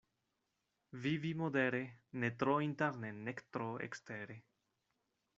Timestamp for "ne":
2.21-2.29